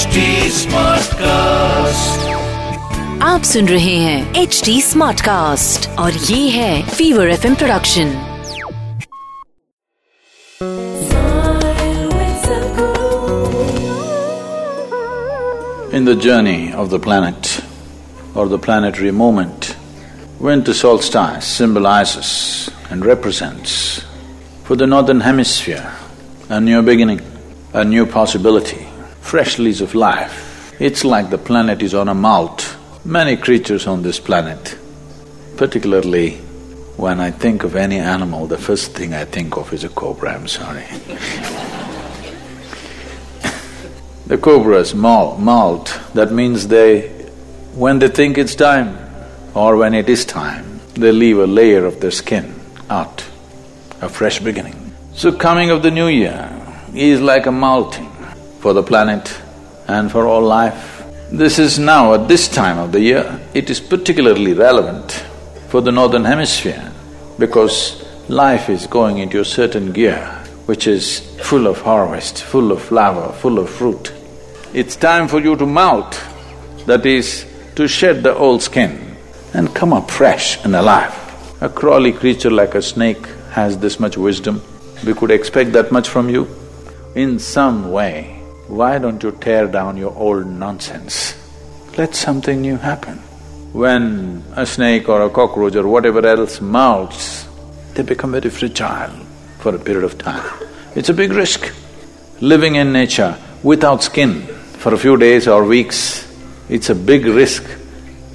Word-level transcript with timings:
HD 0.00 0.20
Smartcast. 0.56 2.22
आप 3.22 3.42
सुन 3.44 3.66
रहे 3.68 3.96
हैं 3.96 4.34
एच 4.42 4.60
डी 4.64 4.80
स्मार्ट 4.82 5.20
कास्ट 5.20 5.88
और 5.98 6.12
ये 6.12 6.48
है 6.50 6.82
fever 6.88 7.30
F 7.30 7.44
production 7.58 8.14
In 15.92 16.04
the 16.04 16.16
journey 16.28 16.72
of 16.72 16.88
the 16.88 16.98
planet 17.08 17.60
or 18.34 18.48
the 18.48 18.58
planetary 18.58 19.12
movement, 19.12 19.76
winter 20.40 20.74
solstice 20.74 21.44
symbolizes 21.60 22.70
and 22.90 23.04
represents 23.04 23.78
for 24.64 24.76
the 24.76 24.86
northern 24.86 25.20
hemisphere 25.20 25.86
a 26.48 26.60
new 26.60 26.82
beginning, 26.82 27.20
a 27.74 27.84
new 27.84 28.06
possibility, 28.06 28.86
fresh 29.21 29.57
lease 29.57 29.81
of 29.81 29.95
life. 29.95 30.75
It's 30.79 31.05
like 31.05 31.29
the 31.29 31.37
planet 31.37 31.81
is 31.81 31.93
on 31.93 32.09
a 32.09 32.13
mount. 32.13 32.75
Many 33.05 33.37
creatures 33.37 33.87
on 33.87 34.01
this 34.01 34.19
planet, 34.19 34.77
particularly 35.57 36.37
when 36.97 37.19
I 37.19 37.31
think 37.31 37.63
of 37.63 37.75
any 37.75 37.97
animal, 37.97 38.47
the 38.47 38.57
first 38.57 38.93
thing 38.93 39.13
I 39.13 39.25
think 39.25 39.57
of 39.57 39.73
is 39.73 39.83
a 39.83 39.89
cobra, 39.89 40.33
I'm 40.33 40.47
sorry. 40.47 40.85
The 44.31 44.37
cobras 44.37 44.95
molt, 44.95 45.39
molt, 45.39 45.99
that 46.13 46.31
means 46.31 46.69
they, 46.69 47.09
when 47.75 47.99
they 47.99 48.07
think 48.07 48.37
it's 48.37 48.55
time 48.55 48.97
or 49.53 49.75
when 49.75 49.93
it 49.93 50.07
is 50.07 50.23
time, 50.23 50.79
they 50.93 51.11
leave 51.11 51.37
a 51.37 51.45
layer 51.45 51.83
of 51.83 51.99
their 51.99 52.11
skin 52.11 52.55
out, 52.89 53.25
a 53.99 54.07
fresh 54.07 54.39
beginning. 54.39 54.93
So 55.13 55.33
coming 55.33 55.69
of 55.69 55.83
the 55.83 55.91
new 55.91 56.07
year 56.07 56.49
is 56.93 57.19
like 57.19 57.45
a 57.45 57.51
molting 57.51 58.10
for 58.61 58.73
the 58.73 58.83
planet 58.83 59.41
and 59.87 60.11
for 60.11 60.25
all 60.27 60.41
life. 60.41 61.03
This 61.31 61.59
is 61.59 61.79
now, 61.79 62.13
at 62.13 62.27
this 62.27 62.47
time 62.47 62.77
of 62.77 62.91
the 62.91 63.01
year, 63.01 63.39
it 63.53 63.69
is 63.69 63.79
particularly 63.79 64.53
relevant 64.53 65.11
for 65.69 65.81
the 65.81 65.91
northern 65.91 66.25
hemisphere 66.25 66.91
because 67.39 68.05
life 68.29 68.69
is 68.69 68.85
going 68.87 69.17
into 69.17 69.39
a 69.39 69.45
certain 69.45 69.91
gear 69.91 70.25
which 70.67 70.87
is 70.87 71.19
full 71.41 71.67
of 71.67 71.81
harvest, 71.81 72.43
full 72.43 72.71
of 72.71 72.81
flower, 72.81 73.33
full 73.33 73.59
of 73.59 73.69
fruit. 73.69 74.13
It's 74.73 74.95
time 74.95 75.27
for 75.27 75.39
you 75.39 75.55
to 75.55 75.65
molt, 75.65 76.21
that 76.85 77.05
is, 77.05 77.45
to 77.75 77.87
shed 77.87 78.23
the 78.23 78.35
old 78.35 78.61
skin 78.61 79.17
and 79.53 79.75
come 79.75 79.91
up 79.91 80.11
fresh 80.11 80.63
and 80.63 80.75
alive. 80.75 81.13
A 81.61 81.69
crawly 81.69 82.13
creature 82.13 82.51
like 82.51 82.75
a 82.75 82.81
snake 82.81 83.25
has 83.51 83.77
this 83.77 83.99
much 83.99 84.17
wisdom, 84.17 84.61
we 85.05 85.13
could 85.13 85.31
expect 85.31 85.73
that 85.73 85.91
much 85.91 86.07
from 86.07 86.29
you. 86.29 86.47
In 87.15 87.39
some 87.39 87.91
way, 87.91 88.40
why 88.71 88.97
don't 88.99 89.21
you 89.21 89.33
tear 89.33 89.67
down 89.67 89.97
your 89.97 90.15
old 90.15 90.47
nonsense? 90.47 91.35
Let 91.97 92.15
something 92.15 92.61
new 92.61 92.77
happen. 92.77 93.17
When 93.73 94.43
a 94.55 94.65
snake 94.65 95.09
or 95.09 95.21
a 95.23 95.29
cockroach 95.29 95.75
or 95.75 95.85
whatever 95.85 96.25
else 96.25 96.59
molts, 96.59 97.47
they 97.93 98.03
become 98.03 98.31
very 98.31 98.49
fragile 98.49 99.11
for 99.59 99.75
a 99.75 99.79
period 99.79 100.05
of 100.05 100.17
time. 100.17 100.49
It's 100.95 101.09
a 101.09 101.13
big 101.13 101.33
risk. 101.33 101.69
Living 102.39 102.75
in 102.75 102.93
nature 102.93 103.37
without 103.61 104.03
skin 104.03 104.43
for 104.79 104.93
a 104.93 104.97
few 104.97 105.17
days 105.17 105.49
or 105.49 105.65
weeks, 105.65 106.25
it's 106.69 106.89
a 106.89 106.95
big 106.95 107.25
risk. 107.25 107.65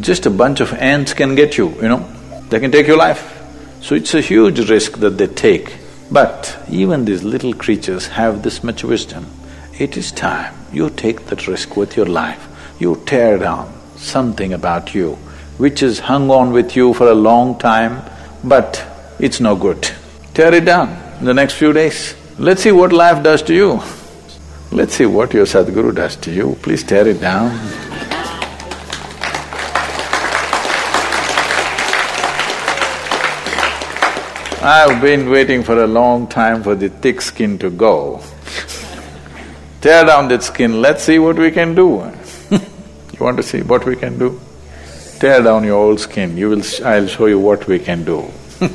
Just 0.00 0.24
a 0.24 0.30
bunch 0.30 0.60
of 0.60 0.72
ants 0.72 1.12
can 1.12 1.34
get 1.34 1.58
you, 1.58 1.68
you 1.82 1.88
know, 1.88 2.08
they 2.48 2.58
can 2.58 2.72
take 2.72 2.86
your 2.86 2.96
life. 2.96 3.38
So 3.82 3.94
it's 3.94 4.14
a 4.14 4.22
huge 4.22 4.70
risk 4.70 4.98
that 5.00 5.18
they 5.18 5.26
take. 5.26 5.76
But 6.10 6.58
even 6.70 7.04
these 7.04 7.22
little 7.22 7.52
creatures 7.52 8.06
have 8.06 8.42
this 8.42 8.64
much 8.64 8.82
wisdom. 8.82 9.26
It 9.82 9.96
is 9.96 10.12
time 10.12 10.54
you 10.72 10.90
take 10.90 11.26
that 11.26 11.48
risk 11.48 11.76
with 11.76 11.96
your 11.96 12.06
life. 12.06 12.42
You 12.78 13.02
tear 13.04 13.36
down 13.36 13.72
something 13.96 14.52
about 14.52 14.94
you 14.94 15.14
which 15.58 15.80
has 15.80 15.98
hung 15.98 16.30
on 16.30 16.52
with 16.52 16.76
you 16.76 16.94
for 16.94 17.08
a 17.08 17.14
long 17.14 17.58
time, 17.58 18.00
but 18.44 18.84
it's 19.18 19.40
no 19.40 19.56
good. 19.56 19.90
Tear 20.34 20.54
it 20.54 20.66
down 20.66 20.88
in 21.18 21.24
the 21.24 21.34
next 21.34 21.54
few 21.54 21.72
days. 21.72 22.14
Let's 22.38 22.62
see 22.62 22.70
what 22.70 22.92
life 22.92 23.24
does 23.24 23.42
to 23.42 23.54
you. 23.54 23.80
Let's 24.70 24.94
see 24.94 25.06
what 25.06 25.34
your 25.34 25.46
Sadhguru 25.46 25.92
does 25.96 26.14
to 26.26 26.30
you. 26.30 26.56
Please 26.62 26.84
tear 26.84 27.08
it 27.08 27.20
down. 27.20 27.50
I've 34.62 35.02
been 35.02 35.28
waiting 35.28 35.64
for 35.64 35.82
a 35.82 35.88
long 35.88 36.28
time 36.28 36.62
for 36.62 36.76
the 36.76 36.88
thick 36.88 37.20
skin 37.20 37.58
to 37.58 37.68
go. 37.68 38.22
Tear 39.81 40.05
down 40.05 40.27
that 40.29 40.43
skin, 40.43 40.81
let's 40.81 41.03
see 41.03 41.19
what 41.19 41.37
we 41.37 41.51
can 41.51 41.75
do. 41.75 42.11
you 42.51 42.59
want 43.19 43.37
to 43.37 43.43
see 43.43 43.61
what 43.61 43.85
we 43.85 43.95
can 43.95 44.17
do? 44.17 44.39
Tear 45.19 45.41
down 45.43 45.63
your 45.63 45.75
old 45.75 45.99
skin, 45.99 46.37
you 46.37 46.49
will… 46.49 46.63
I'll 46.85 47.07
show 47.07 47.25
you 47.27 47.39
what 47.39 47.67
we 47.67 47.79
can 47.79 48.03
do. 48.03 48.25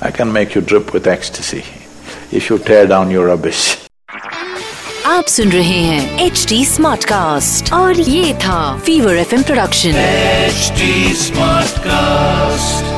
I 0.00 0.10
can 0.10 0.32
make 0.32 0.54
you 0.54 0.60
drip 0.60 0.92
with 0.92 1.06
ecstasy 1.06 1.64
if 2.30 2.50
you 2.50 2.58
tear 2.58 2.86
down 2.86 3.10
your 3.10 3.26
rubbish. 3.26 3.76
आप 5.06 5.26
सुन 5.28 5.52
रहे 5.52 5.80
हैं 5.82 6.26
H 6.26 6.44
D 6.48 6.64
smart 6.66 7.04
cast 7.08 7.72
और 7.72 8.00
ये 8.00 8.34
था 8.44 8.58
fever 8.86 9.16
F 9.16 9.34
production 9.46 9.92
HD 10.50 10.90
Smartcast. 11.22 12.89